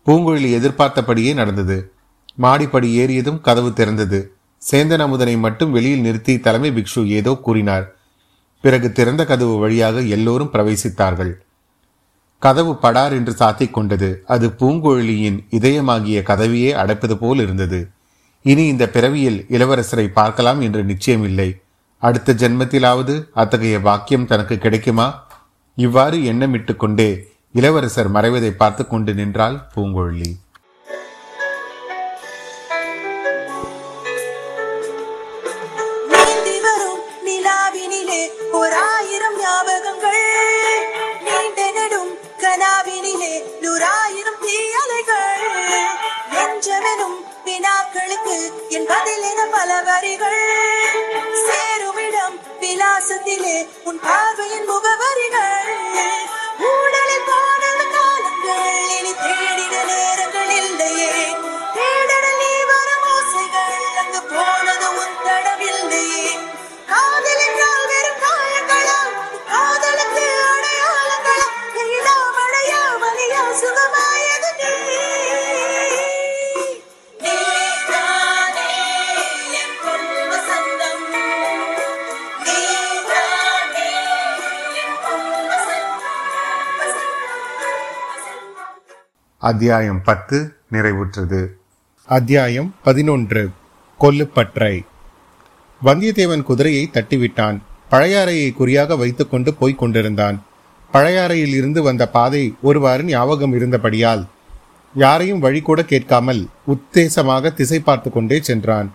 பூங்குழலி 0.07 0.51
எதிர்பார்த்தபடியே 0.53 1.35
நடந்தது. 1.35 1.93
மாடிப்படி 2.35 2.89
ஏறியதும் 2.99 3.41
கதவு 3.41 3.69
திறந்தது. 3.69 4.21
சேந்தன் 4.71 5.05
அமுதனை 5.07 5.39
மட்டும் 5.39 5.73
வெளியில் 5.73 6.01
நிறுத்தி 6.01 6.41
தலைமை 6.41 6.71
பிக்ஷு 6.71 7.07
ஏதோ 7.07 7.35
கூறினார். 7.43 7.97
பிறகு 8.61 8.93
திறந்த 8.93 9.25
கதவு 9.25 9.59
வழியாக 9.59 10.01
எல்லோரும் 10.01 10.53
பிரவேசித்தார்கள். 10.53 11.33
கதவு 12.39 12.77
படார் 12.77 13.13
என்று 13.13 13.35
சாத்திக் 13.39 13.71
கொண்டது. 13.71 14.23
அது 14.27 14.49
பூங்குழலியின் 14.49 15.39
இதயமாகிய 15.51 16.23
கதவியே 16.23 16.73
அடைப்பது 16.73 17.15
போல் 17.15 17.39
இருந்தது. 17.39 17.89
இனி 18.43 18.67
இந்த 18.67 18.89
பிறவியில் 18.89 19.47
இளவரசரை 19.51 20.09
பார்க்கலாம் 20.09 20.61
என்று 20.61 20.85
நிச்சயமில்லை. 20.85 21.61
அடுத்த 21.99 22.33
ஜென்மத்திலாவது 22.33 23.25
அத்தகைய 23.33 23.81
வாக்கியம் 23.81 24.27
தனக்கு 24.27 24.59
கிடைக்குமா? 24.59 25.27
இவ்வாறு 25.75 26.19
எண்ணமிட்டு 26.19 26.77
கொண்டே 26.77 27.29
இளவரசர் 27.53 28.13
மறைவதை 28.13 28.51
பார்த்து 28.51 28.87
கொண்டு 28.87 29.15
நின்றாள் 29.15 29.69
பூங்குழலி 46.67 48.39
என் 48.77 48.87
பதில் 48.87 49.25
என 49.31 49.41
பல 49.55 49.71
வரிகள். 49.89 50.41
சேருமிடம் 51.45 52.37
விலாசத்திலே 52.61 53.55
உன் 53.85 54.01
பார்வையின் 54.01 54.67
முகவரிகள். 54.71 55.69
ஊடலில் 56.71 57.27
போனது 57.29 57.85
காலங்கள் 57.95 58.67
இனி 58.97 59.13
தேடின 59.23 59.75
நேரங்கள் 59.91 60.53
இல்லையே. 60.61 61.13
தேடல் 61.77 62.29
நீ 62.41 62.53
வரும் 62.71 63.07
ஓசைகள் 63.15 63.79
அங்கு 64.03 64.23
போனது 64.33 64.89
உன் 65.03 65.17
தடவில்லையே. 65.27 66.27
காதல் 66.91 67.45
அத்தியாயம் 89.47 90.03
பத்து 90.03 90.57
நிறைவுற்றது. 90.73 91.47
அத்தியாயம் 92.07 92.75
பதினொன்று. 92.83 93.51
கொல்லுப்பற்றை. 94.01 94.85
வந்தியத்தேவன் 95.85 96.43
குதிரையை 96.43 96.91
தட்டிவிட்டான். 96.93 97.59
பழையாறையை 97.91 98.55
குறியாக 98.55 98.97
வைத்துக்கொண்டு 98.97 99.55
போய்க் 99.55 99.79
கொண்டிருந்தான். 99.79 100.43
பழையாறையில் 100.93 101.47
இருந்து 101.47 101.83
வந்த 101.83 102.09
பாதை 102.09 102.55
ஒருவாறு 102.63 103.05
ஞாபகம் 103.05 103.53
இருந்தபடியால் 103.53 104.27
யாரையும் 104.95 105.39
வழி 105.39 105.61
கூட 105.61 105.85
கேட்காமல் 105.85 106.47
உத்தேசமாக 106.67 107.53
திசை 107.53 107.81
பார்த்து 107.81 108.11
கொண்டே 108.11 108.41
சென்றான். 108.41 108.95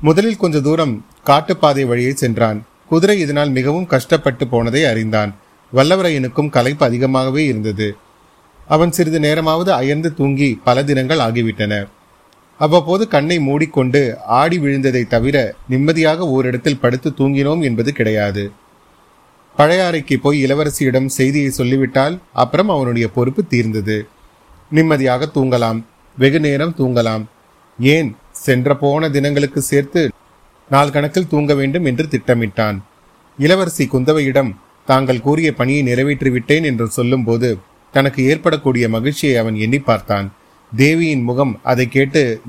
முதலில் 0.00 0.36
கொஞ்ச 0.36 0.60
தூரம் 0.60 1.04
காட்டுப்பாதை 1.24 1.84
வழியே 1.84 2.12
சென்றான். 2.12 2.66
குதிரை 2.88 3.20
இதனால் 3.20 3.50
மிகவும் 3.50 3.86
கஷ்டப்பட்டு 3.86 4.46
போனதை 4.46 4.84
அறிந்தான். 4.84 5.34
வல்லவரையனுக்கும் 5.74 6.50
களைப்பு 6.50 6.86
அதிகமாகவே 6.86 7.44
இருந்தது. 7.44 7.96
அவன் 8.74 8.92
சிறிது 8.96 9.18
நேரமாவது 9.20 9.70
அயர்ந்து 9.72 10.10
தூங்கி 10.14 10.48
பல 10.64 10.84
தினங்கள் 10.84 11.22
ஆகிவிட்டன. 11.26 11.74
அவ்வப்போது 12.60 13.04
கண்ணை 13.08 13.36
மூடிக்கொண்டு 13.38 14.00
ஆடி 14.40 14.56
விழுந்ததை 14.58 15.02
தவிர 15.06 15.36
நிம்மதியாக 15.68 16.26
ஓரிடத்தில் 16.28 16.80
படுத்து 16.80 17.10
தூங்கினோம் 17.10 17.62
என்பது 17.62 17.92
கிடையாது. 17.92 18.44
பழையாறைக்கு 19.58 20.16
போய் 20.16 20.38
இளவரசியிடம் 20.46 21.08
செய்தியை 21.18 21.50
சொல்லிவிட்டால் 21.50 22.16
அப்புறம் 22.32 22.68
அவனுடைய 22.68 23.06
பொறுப்பு 23.08 23.42
தீர்ந்தது. 23.46 23.96
நிம்மதியாக 24.70 25.28
தூங்கலாம். 25.34 25.80
வெகு 26.18 26.40
நேரம் 26.40 26.76
தூங்கலாம். 26.78 27.24
ஏன் 27.78 28.10
சென்ற 28.44 28.76
போன 28.76 29.10
தினங்களுக்கு 29.10 29.60
சேர்த்து 29.70 30.02
நாள் 30.70 30.90
கணக்கில் 30.90 31.30
தூங்க 31.32 31.54
வேண்டும் 31.54 31.84
என்று 31.84 32.04
திட்டமிட்டான். 32.10 32.78
இளவரசி 33.38 33.84
குந்தவையிடம் 33.92 34.52
தாங்கள் 34.86 35.24
கூறிய 35.26 35.48
பணியை 35.52 35.82
நிறைவேற்றிவிட்டேன் 35.82 36.64
என்று 36.64 36.86
சொல்லும்போது 36.98 37.50
தனக்கு 37.92 38.24
ஏற்படக்கூடிய 38.24 38.88
மகிழ்ச்சியை 38.88 39.36
அவன் 39.36 39.56
எண்ணி 39.56 39.78
பார்த்தான். 39.78 40.32
தேவியின் 40.76 41.22
முகம் 41.22 41.60
அதை 41.62 41.88
கேட்டு 41.88 42.40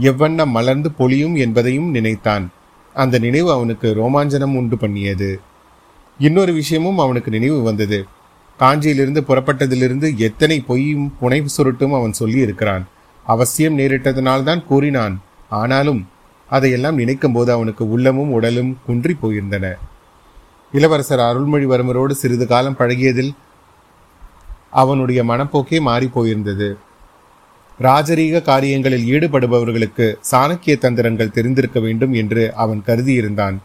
எவ்வண்ணம் 0.00 0.46
மலர்ந்து 0.46 0.90
பொழியும் 0.90 1.36
என்பதையும் 1.36 1.90
நினைத்தான். 1.90 2.50
அந்த 2.94 3.18
நினைவு 3.18 3.52
அவனுக்கு 3.52 3.88
ரோமாஞ்சனம் 3.94 4.56
உண்டு 4.56 4.76
பண்ணியது. 4.78 5.40
இன்னொரு 6.18 6.52
விஷயமும் 6.52 6.98
அவனுக்கு 6.98 7.30
நினைவு 7.30 7.62
வந்தது. 7.62 8.06
காஞ்சியிலிருந்து 8.60 9.20
புறப்பட்டதிலிருந்து 9.28 10.16
எத்தனை 10.16 10.60
பொய்யும் 10.60 11.12
புனை 11.20 11.46
சுருட்டும் 11.56 11.94
அவன் 11.94 12.12
சொல்லி 12.12 12.38
இருக்கிறான் 12.38 12.86
அவசியம் 13.26 13.78
நேரிட்டதனால்தான் 13.78 14.64
கூறினான். 14.64 15.20
ஆனாலும் 15.48 16.08
அதையெல்லாம் 16.48 16.94
நினைக்கும் 16.94 17.32
போது 17.32 17.52
அவனுக்கு 17.52 17.90
உள்ளமும் 17.90 18.32
உடலும் 18.32 18.78
குன்றி 18.86 19.16
போயிருந்தன. 19.22 19.72
இளவரசர் 20.72 21.18
அருள்மொழிவர்மரோடு 21.18 22.10
சிறிது 22.10 22.46
காலம் 22.46 22.76
பழகியதில் 22.78 23.32
அவனுடைய 24.70 25.24
மனப்போக்கே 25.24 25.80
மாறி 25.80 26.06
போயிருந்தது. 26.06 26.76
ராஜரீக 27.80 28.42
காரியங்களில் 28.42 29.06
ஈடுபடுபவர்களுக்கு 29.06 30.14
சாணக்கிய 30.30 30.74
தந்திரங்கள் 30.78 31.30
தெரிந்திருக்க 31.30 31.80
வேண்டும் 31.80 32.12
என்று 32.12 32.54
அவன் 32.54 32.82
கருதியிருந்தான். 32.86 33.56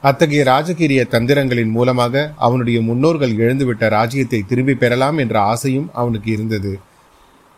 அத்தகைய 0.00 0.44
ராஜகீரிய 0.44 1.02
தந்திரங்களின் 1.10 1.70
மூலமாக 1.70 2.32
அவனுடைய 2.36 2.80
முன்னோர்கள் 2.80 3.32
இழந்துவிட்ட 3.32 3.88
ராஜ்யத்தை 3.88 4.44
திரும்பி 4.46 4.74
பெறலாம் 4.74 5.18
என்ற 5.18 5.40
ஆசையும் 5.40 5.88
அவனுக்கு 5.92 6.32
இருந்தது. 6.32 6.78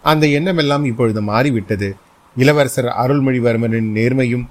அந்த 0.03 0.27
எண்ணமெல்லாம் 0.27 0.85
இப்பொழுது 0.85 1.23
மாறிவிட்டது. 1.23 1.97
இளவரசர் 2.37 2.87
அருள்மொழிவர்மனின் 2.87 3.89
நேர்மையும் 3.95 4.47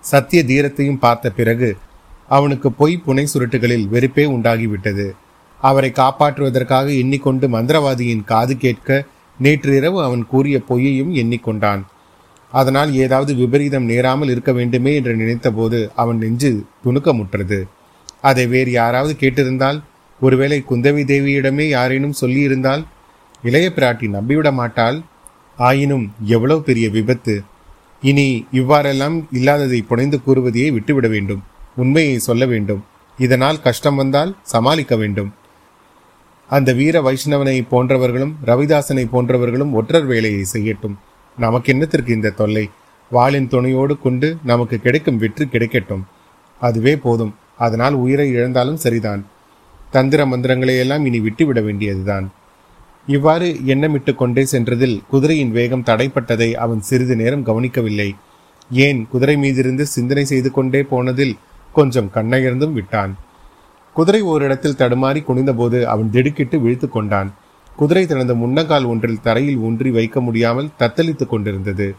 சத்திய 0.00 0.42
தீரத்தையும் 0.42 0.98
பார்த்த 0.98 1.30
பிறகு 1.30 1.76
அவனுக்கு 2.28 2.72
பொய் 2.72 3.02
புனை 3.06 3.26
சுருட்டுகளில் 3.34 3.88
வெறுப்பே 3.88 4.24
உண்டாகிவிட்டது. 4.24 5.14
அவரை 5.60 5.92
காப்பாற்றுவதற்காக 5.96 6.96
எண்ணிக்கொண்டு 6.98 7.48
மந்திரவாதியின் 7.48 8.24
காது 8.24 8.56
கேட்க 8.56 9.06
நேற்று 9.38 9.76
இரவு 9.76 10.02
அவன் 10.02 10.26
கூறிய 10.26 10.60
பொய்யையும் 10.68 11.12
எண்ணிக்கொண்டான். 11.14 11.82
அதனால் 12.52 12.94
ஏதாவது 12.94 13.34
விபரீதம் 13.34 13.84
நேராமல் 13.84 14.28
இருக்க 14.28 14.52
வேண்டுமே 14.52 14.94
என்று 14.94 15.16
நினைத்தபோது 15.16 15.90
அவன் 15.94 16.18
நெஞ்சு 16.18 16.64
துணுக்கமுற்றது. 16.84 17.62
அதை 18.20 18.46
வேறு 18.46 18.70
யாராவது 18.70 19.16
கேட்டிருந்தால் 19.20 19.82
ஒருவேளை 20.20 20.64
குந்தவி 20.70 21.02
தேவியிடமே 21.04 21.68
யாரேனும் 21.68 22.18
சொல்லியிருந்தால் 22.20 22.84
இளைய 23.42 23.72
பிராட்டி 23.76 24.08
நம்பிவிட 24.08 24.52
மாட்டாள். 24.52 25.02
ஆயினும் 25.56 26.12
எவ்வளவு 26.24 26.62
பெரிய 26.62 26.88
விபத்து. 26.88 27.42
இனி 28.00 28.46
இவ்வாறெல்லாம் 28.52 29.26
இல்லாததை 29.32 29.82
புனைந்து 29.82 30.20
கூறுவதையே 30.26 30.72
விட்டுவிட 30.72 31.08
வேண்டும். 31.08 31.42
உண்மையை 31.76 32.18
சொல்ல 32.18 32.46
வேண்டும். 32.46 32.84
இதனால் 33.18 33.60
கஷ்டம் 33.60 33.96
வந்தால் 33.96 34.36
சமாளிக்க 34.42 34.96
வேண்டும். 34.96 35.34
அந்த 36.48 36.72
வீர 36.72 37.00
வைஷ்ணவனை 37.00 37.66
போன்றவர்களும் 37.70 38.34
ரவிதாசனை 38.46 39.04
போன்றவர்களும் 39.12 39.72
ஒற்றர் 39.72 40.04
வேலையை 40.04 40.44
செய்யட்டும். 40.52 40.94
நமக்கு 41.38 41.72
என்னத்திற்கு 41.72 42.08
இந்த 42.08 42.30
தொல்லை? 42.30 42.70
வாளின் 43.10 43.48
துணையோடு 43.48 43.98
கொண்டு 43.98 44.36
நமக்கு 44.44 44.78
கிடைக்கும் 44.78 45.16
வெற்றி 45.16 45.44
கிடைக்கட்டும். 45.44 46.02
அதுவே 46.60 46.96
போதும். 46.96 47.34
அதனால் 47.56 47.94
உயிரை 47.94 48.30
இழந்தாலும் 48.30 48.76
சரிதான். 48.76 49.26
தந்திர 49.90 50.26
மந்திரங்களை 50.26 50.78
எல்லாம் 50.78 51.04
இனி 51.04 51.20
விட்டுவிட 51.20 51.60
வேண்டியதுதான். 51.60 52.32
இவ்வாறு 53.06 53.60
எண்ணமிட்டு 53.66 54.14
கொண்டே 54.14 54.42
சென்றதில் 54.42 55.02
குதிரையின் 55.08 55.50
வேகம் 55.50 55.84
தடைப்பட்டதை 55.86 56.52
அவன் 56.52 56.80
சிறிது 56.80 57.16
நேரம் 57.16 57.42
கவனிக்கவில்லை. 57.42 58.14
ஏன் 58.70 59.08
குதிரை 59.10 59.36
மீதிருந்து 59.36 59.82
சிந்தனை 59.82 60.24
செய்து 60.24 60.50
கொண்டே 60.50 60.82
போனதில் 60.82 61.36
கொஞ்சம் 61.72 62.10
கண்ணயர்ந்தும் 62.14 62.72
விட்டான். 62.72 63.16
குதிரை 63.94 64.20
ஓரிடத்தில் 64.22 64.78
தடுமாறி 64.78 65.20
குனிந்தபோது 65.24 65.82
அவன் 65.84 66.10
திடுக்கிட்டு 66.10 66.60
விழித்து 66.60 66.88
கொண்டான். 66.88 67.32
குதிரை 67.76 68.06
தனது 68.06 68.34
முன்னங்கால் 68.34 68.86
ஒன்றில் 68.86 69.20
தரையில் 69.20 69.56
ஊன்றி 69.56 69.90
வைக்க 69.90 70.20
முடியாமல் 70.20 70.74
தத்தளித்துக் 70.78 71.32
கொண்டிருந்தது. 71.32 71.94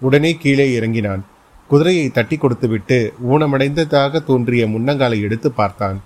உடனே 0.00 0.34
கீழே 0.34 0.72
இறங்கினான். 0.72 1.24
குதிரையை 1.68 2.08
தட்டி 2.08 2.36
கொடுத்துவிட்டு 2.36 2.98
ஊனமடைந்ததாக 3.30 4.24
தோன்றிய 4.24 4.66
முன்னங்காலை 4.66 5.20
எடுத்து 5.20 5.50
பார்த்தான். 5.50 6.00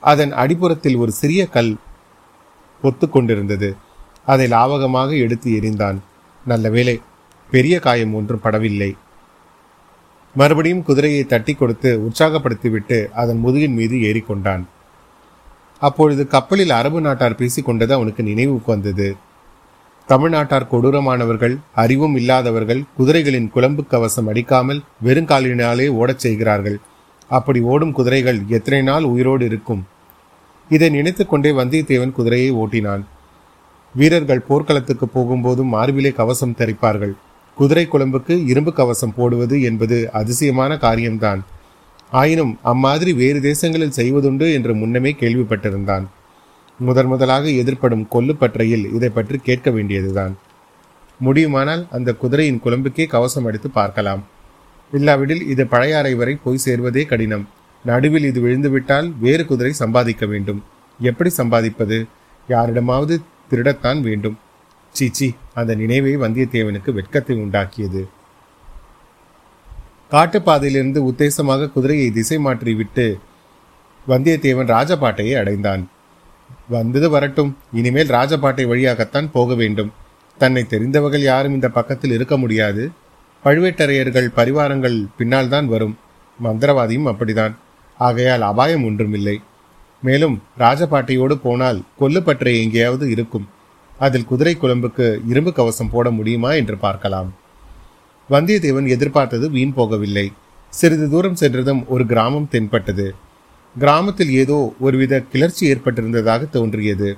அதன் 0.00 0.32
அடிப்புறத்தில் 0.32 0.96
ஒரு 0.96 1.12
சிறிய 1.12 1.46
கல் 1.46 1.76
பொத்து 2.82 3.08
கொண்டிருந்தது. 3.08 3.76
அதை 4.24 4.50
லாவகமாக 4.50 5.18
எடுத்து 5.18 5.50
எறிந்தான். 5.52 5.98
நல்ல 6.46 6.70
வேளை 6.70 7.00
பெரிய 7.50 7.78
காயம் 7.78 8.14
ஒன்றும் 8.14 8.44
படவில்லை. 8.44 8.90
மறுபடியும் 10.34 10.82
குதிரையை 10.82 11.24
தட்டி 11.24 11.54
கொடுத்து 11.54 11.90
உற்சாகப்படுத்திவிட்டு 11.98 13.06
அதன் 13.08 13.40
முதுகின் 13.46 13.74
மீது 13.74 13.96
ஏறிக்கொண்டான். 13.96 14.64
அப்பொழுது 15.80 16.26
கப்பலில் 16.26 16.70
அரபு 16.70 17.00
நாட்டார் 17.00 17.34
பேசிக் 17.34 17.64
கொண்டது 17.64 17.94
அவனுக்கு 17.94 18.22
நினைவுக்கு 18.22 18.72
வந்தது. 18.72 19.16
தமிழ்நாட்டார் 20.08 20.70
கொடூரமானவர்கள் 20.70 21.58
அறிவும் 21.74 22.16
இல்லாதவர்கள் 22.16 22.82
குதிரைகளின் 22.98 23.50
குழம்பு 23.50 23.86
கவசம் 23.86 24.28
அடிக்காமல் 24.28 24.80
வெறுங்காலினாலே 25.04 25.88
ஓடச் 25.88 26.18
செய்கிறார்கள். 26.18 26.78
அப்படி 27.28 27.60
ஓடும் 27.60 27.92
குதிரைகள் 27.92 28.40
எத்தனை 28.48 28.82
நாள் 28.82 29.02
உயிரோடு 29.02 29.44
இருக்கும்? 29.44 29.86
இதை 30.68 30.88
நினைத்து 30.88 31.26
கொண்டே 31.26 31.50
வந்தியத்தேவன் 31.50 32.12
குதிரையை 32.12 32.52
ஓட்டினான். 32.52 33.04
வீரர்கள் 33.94 34.46
போர்க்களத்துக்கு 34.48 35.08
போகும்போதும் 35.14 35.72
மார்பிலே 35.74 36.12
கவசம் 36.12 36.56
தரிப்பார்கள். 36.58 37.14
குதிரை 37.60 37.82
குழம்புக்கு 37.86 38.34
இரும்பு 38.50 38.72
கவசம் 38.72 39.14
போடுவது 39.16 39.56
என்பது 39.62 39.96
அதிசயமான 40.12 40.76
காரியம்தான். 40.76 41.40
ஆயினும் 42.10 42.58
அம்மாதிரி 42.62 43.12
வேறு 43.12 43.40
தேசங்களில் 43.40 43.96
செய்வதுண்டு 43.96 44.46
என்று 44.52 44.74
முன்னமே 44.74 45.12
கேள்விப்பட்டிருந்தான். 45.20 46.04
முதன் 46.78 47.06
முதலாக 47.06 47.44
எதிர்ப்படும் 47.62 48.04
கொல்லுப்பற்றையில் 48.14 48.86
இதை 48.94 49.08
பற்றி 49.08 49.38
கேட்க 49.38 49.70
வேண்டியதுதான். 49.70 50.34
முடியுமானால் 51.20 51.86
அந்த 51.90 52.10
குதிரையின் 52.12 52.60
குழம்புக்கே 52.64 53.06
கவசம் 53.06 53.44
அடித்து 53.44 53.70
பார்க்கலாம். 53.70 54.22
இல்லாவிடில் 54.92 55.42
இது 55.46 55.66
பழையாறை 55.66 56.14
வரை 56.14 56.34
போய் 56.44 56.64
சேர்வதே 56.64 57.06
கடினம். 57.06 57.48
நடுவில் 57.84 58.24
இது 58.24 58.40
விழுந்துவிட்டால் 58.46 59.10
வேறு 59.18 59.44
குதிரை 59.46 59.72
சம்பாதிக்க 59.72 60.26
வேண்டும். 60.26 60.62
எப்படி 61.00 61.30
சம்பாதிப்பது? 61.36 61.98
யாரிடமாவது 62.48 63.16
திருடத்தான் 63.50 64.00
வேண்டும். 64.00 64.38
சீச்சி 64.92 65.34
அந்த 65.54 65.74
நினைவை 65.74 66.16
வந்தியத்தேவனுக்கு 66.16 66.90
வெட்கத்தை 66.92 67.36
உண்டாக்கியது. 67.36 68.02
காட்டுப்பாதையிலிருந்து 70.10 71.00
உத்தேசமாக 71.10 71.70
குதிரையை 71.72 72.10
திசை 72.10 72.38
மாற்றி 72.38 72.74
விட்டு 72.74 73.18
வந்தியத்தேவன் 74.08 74.72
ராஜபாட்டையை 74.76 75.34
அடைந்தான். 75.38 75.88
வந்தது 76.68 77.10
வரட்டும் 77.10 77.56
இனிமேல் 77.72 78.08
ராஜபாட்டை 78.08 78.66
வழியாகத்தான் 78.66 79.30
போக 79.30 79.54
வேண்டும். 79.54 79.92
தன்னை 80.38 80.62
தெரிந்தவர்கள் 80.64 81.20
யாரும் 81.20 81.54
இந்த 81.54 81.68
பக்கத்தில் 81.68 82.10
இருக்க 82.10 82.36
முடியாது. 82.36 82.90
பழுவேட்டரையர்கள் 83.44 84.28
பரிவாரங்கள் 84.36 85.06
பின்னால் 85.16 85.48
தான் 85.48 85.66
வரும். 85.66 85.98
மந்திரவாதியும் 86.44 87.08
அப்படிதான். 87.10 87.54
ஆகையால் 87.98 88.42
அபாயம் 88.42 88.84
ஒன்றுமில்லை. 88.84 89.42
மேலும் 90.02 90.42
ராஜபாட்டையோடு 90.58 91.34
போனால் 91.34 91.82
கொல்லுப்பற்றை 92.00 92.62
எங்கேயாவது 92.62 93.10
இருக்கும். 93.10 93.48
அதில் 94.04 94.28
குதிரை 94.30 94.52
குழம்புக்கு 94.56 95.06
இரும்பு 95.30 95.52
கவசம் 95.52 95.90
போட 95.92 96.10
முடியுமா 96.10 96.50
என்று 96.60 96.76
பார்க்கலாம். 96.84 97.30
வந்தியத்தேவன் 98.30 98.88
எதிர்பார்த்தது 98.94 99.46
வீண் 99.50 99.74
போகவில்லை. 99.76 100.26
சிறிது 100.72 101.06
தூரம் 101.10 101.40
சென்றதும் 101.42 101.82
ஒரு 101.86 102.04
கிராமம் 102.06 102.48
தென்பட்டது. 102.48 103.06
கிராமத்தில் 103.76 104.32
ஏதோ 104.42 104.58
ஒருவித 104.80 105.20
கிளர்ச்சி 105.32 105.64
ஏற்பட்டிருந்ததாக 105.72 106.48
தோன்றியது. 106.50 107.10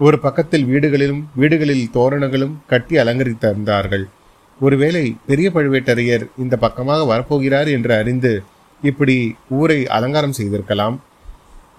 ஒரு 0.00 0.18
பக்கத்தில் 0.18 0.66
வீடுகளிலும் 0.66 1.22
வீடுகளில் 1.34 1.86
தோரணங்களும் 1.90 2.54
கட்டி 2.66 2.94
அலங்கரித்திருந்தார்கள். 2.96 4.04
ஒருவேளை 4.60 5.04
பெரிய 5.26 5.48
பழுவேட்டரையர் 5.54 6.24
இந்த 6.38 6.54
பக்கமாக 6.56 7.02
வரப்போகிறார் 7.12 7.68
என்று 7.76 7.92
அறிந்து 7.94 8.32
இப்படி 8.82 9.16
ஊரை 9.60 9.80
அலங்காரம் 9.96 10.36
செய்திருக்கலாம். 10.38 10.96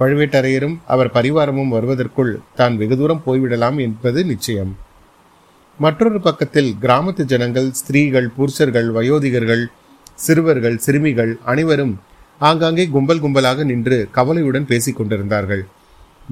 பழுவேட்டரையரும் 0.03 0.77
அவர் 0.93 1.13
பரிவாரமும் 1.17 1.73
வருவதற்குள் 1.75 2.31
தான் 2.61 2.77
வெகு 2.81 2.95
தூரம் 3.01 3.25
போய்விடலாம் 3.25 3.77
என்பது 3.87 4.19
நிச்சயம். 4.31 4.71
மற்றொரு 5.79 6.19
பக்கத்தில் 6.25 6.71
கிராமத்து 6.81 7.23
ஜனங்கள் 7.31 7.69
ஸ்திரீகள் 7.79 8.27
புருஷர்கள் 8.37 8.89
வயோதிகர்கள் 8.97 9.63
சிறுவர்கள் 10.23 10.75
சிறுமிகள் 10.85 11.31
அனைவரும் 11.51 11.93
ஆங்காங்கே 12.47 12.85
கும்பல் 12.95 13.21
கும்பலாக 13.23 13.63
நின்று 13.69 13.97
கவலையுடன் 14.17 14.67
பேசிக் 14.71 14.97
கொண்டிருந்தார்கள். 14.97 15.63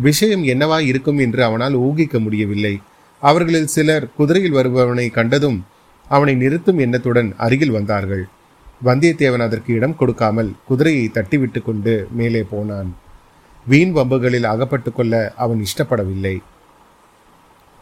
விஷயம் 0.08 0.44
என்னவாய் 0.54 0.88
இருக்கும் 0.92 1.20
என்று 1.26 1.42
அவனால் 1.48 1.76
ஊகிக்க 1.86 2.20
முடியவில்லை. 2.26 2.74
அவர்களில் 3.22 3.72
சிலர் 3.76 4.06
குதிரையில் 4.18 4.58
வருபவனை 4.58 5.08
கண்டதும் 5.18 5.60
அவனை 6.08 6.34
நிறுத்தும் 6.44 6.82
எண்ணத்துடன் 6.86 7.30
அருகில் 7.46 7.76
வந்தார்கள். 7.78 8.24
வந்தியத்தேவன் 8.88 9.46
அதற்கு 9.48 9.72
இடம் 9.78 9.98
கொடுக்காமல் 10.00 10.52
குதிரையை 10.70 11.06
தட்டிவிட்டு 11.18 11.62
கொண்டு 11.68 11.96
மேலே 12.20 12.44
போனான். 12.54 12.92
வீண் 13.67 13.95
வம்புகளில் 13.95 14.43
அகப்பட்டு 14.43 14.93
கொள்ள 14.93 15.34
அவன் 15.38 15.65
இஷ்டப்படவில்லை. 15.65 16.41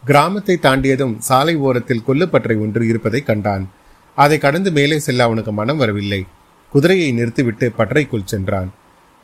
கிராமத்தை 0.06 0.58
தாண்டியதும் 0.62 1.18
சாலை 1.18 1.56
ஓரத்தில் 1.56 2.04
கொல்லுப்பற்றை 2.08 2.60
ஒன்று 2.60 2.88
இருப்பதை 2.88 3.22
கண்டான். 3.22 3.70
அதை 4.16 4.38
கடந்து 4.38 4.72
மேலே 4.72 5.00
செல்ல 5.00 5.24
அவனுக்கு 5.24 5.52
மனம் 5.52 5.78
வரவில்லை. 5.78 6.26
குதிரையை 6.72 7.12
நிறுத்திவிட்டு 7.12 7.72
பட்டறைக்குள் 7.78 8.26
சென்றான். 8.26 8.70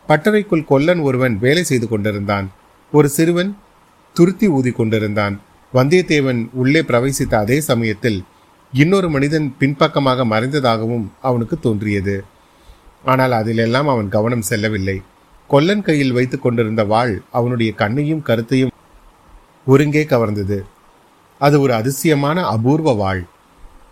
பட்டறைக்குள் 0.07 0.65
கொல்லன் 0.65 0.99
ஒருவன் 0.99 1.39
வேலை 1.39 1.63
செய்து 1.63 1.87
கொண்டிருந்தான். 1.87 2.51
ஒரு 2.91 3.09
சிறுவன் 3.09 3.57
துருத்தி 4.15 4.47
ஊதி 4.47 4.71
கொண்டிருந்தான். 4.71 5.39
வந்தியத்தேவன் 5.73 6.49
உள்ளே 6.53 6.81
பிரவேசித்த 6.81 7.35
அதே 7.35 7.61
சமயத்தில் 7.61 8.23
இன்னொரு 8.73 9.09
மனிதன் 9.09 9.55
பின்பக்கமாக 9.59 10.25
மறைந்ததாகவும் 10.25 11.07
அவனுக்கு 11.21 11.59
தோன்றியது. 11.59 12.23
ஆனால் 13.05 13.31
அதிலெல்லாம் 13.31 13.87
அவன் 13.87 14.09
கவனம் 14.09 14.41
செல்லவில்லை. 14.41 15.01
கொல்லன் 15.47 15.81
கையில் 15.81 16.11
வைத்துக் 16.11 16.41
கொண்டிருந்த 16.41 16.83
வாள் 16.83 17.21
அவனுடைய 17.31 17.71
கண்ணையும் 17.71 18.21
கருத்தையும் 18.21 18.71
ஒருங்கே 19.65 20.03
கவர்ந்தது. 20.03 20.61
அது 21.39 21.59
ஒரு 21.59 21.73
அதிசயமான 21.73 22.43
அபூர்வ 22.43 22.93
வாள். 22.93 23.25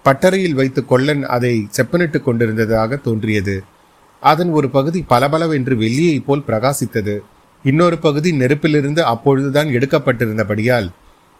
பட்டறையில் 0.05 0.53
வைத்து 0.53 0.85
கொல்லன் 0.85 1.23
அதை 1.23 1.67
செப்பனிட்டுக் 1.77 2.23
கொண்டிருந்ததாக 2.23 2.95
தோன்றியது. 2.95 3.63
அதன் 4.21 4.49
ஒரு 4.49 4.69
பகுதி 4.69 5.01
பளபளவென்று 5.01 5.75
வெள்ளியைப் 5.75 6.25
போல் 6.25 6.43
பிரகாசித்தது. 6.47 7.19
இன்னொரு 7.63 7.97
பகுதி 7.97 8.31
நெருப்பிலிருந்து 8.31 8.99
அப்பொழுதுதான் 8.99 9.67
எடுக்கப்பட்டிருந்தபடியால் 9.67 10.89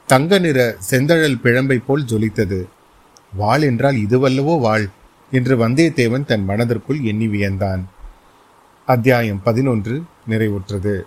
தங்க 0.07 0.39
நிற 0.39 0.77
செந்தழல் 0.89 1.39
பிழம்பை 1.43 1.81
போல் 1.85 2.03
ஜொலித்தது. 2.03 2.63
வாள் 3.33 3.61
என்றால் 3.61 3.95
இதுவல்லவோ 3.95 4.59
வாள்? 4.59 4.89
என்று 5.31 5.67
வந்தியத்தேவன் 5.67 6.25
தன் 6.25 6.43
மனதிற்குள் 6.43 6.99
எண்ணி 7.01 7.27
வியந்தான். 7.27 7.83
அத்தியாயம் 8.85 9.43
பதினொன்று 9.43 10.03
நிறைவுற்றது. 10.29 11.01